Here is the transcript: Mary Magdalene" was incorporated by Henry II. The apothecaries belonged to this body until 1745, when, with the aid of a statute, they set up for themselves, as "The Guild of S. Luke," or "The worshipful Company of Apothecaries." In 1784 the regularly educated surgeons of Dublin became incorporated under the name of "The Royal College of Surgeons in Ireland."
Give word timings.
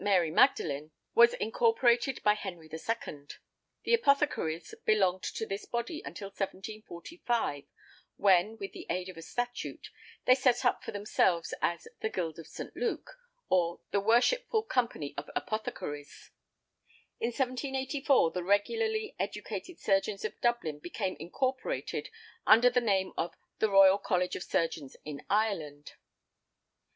Mary 0.03 0.31
Magdalene" 0.31 0.89
was 1.13 1.35
incorporated 1.35 2.23
by 2.23 2.33
Henry 2.33 2.67
II. 2.73 3.27
The 3.83 3.93
apothecaries 3.93 4.73
belonged 4.83 5.21
to 5.21 5.45
this 5.45 5.65
body 5.65 6.01
until 6.03 6.29
1745, 6.29 7.65
when, 8.17 8.57
with 8.57 8.71
the 8.71 8.87
aid 8.89 9.09
of 9.09 9.17
a 9.17 9.21
statute, 9.21 9.91
they 10.25 10.33
set 10.33 10.65
up 10.65 10.83
for 10.83 10.91
themselves, 10.91 11.53
as 11.61 11.87
"The 11.99 12.09
Guild 12.09 12.39
of 12.39 12.47
S. 12.47 12.61
Luke," 12.75 13.11
or 13.47 13.81
"The 13.91 13.99
worshipful 13.99 14.63
Company 14.63 15.13
of 15.17 15.29
Apothecaries." 15.35 16.31
In 17.19 17.27
1784 17.27 18.31
the 18.31 18.43
regularly 18.43 19.15
educated 19.19 19.77
surgeons 19.77 20.25
of 20.25 20.41
Dublin 20.41 20.79
became 20.79 21.15
incorporated 21.19 22.09
under 22.47 22.71
the 22.71 22.81
name 22.81 23.13
of 23.19 23.35
"The 23.59 23.69
Royal 23.69 23.99
College 23.99 24.35
of 24.35 24.41
Surgeons 24.41 24.97
in 25.05 25.23
Ireland." 25.29 25.91